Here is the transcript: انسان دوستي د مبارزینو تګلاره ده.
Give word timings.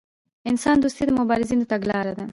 انسان 0.49 0.75
دوستي 0.79 1.03
د 1.07 1.11
مبارزینو 1.19 1.69
تګلاره 1.71 2.13
ده. 2.17 2.25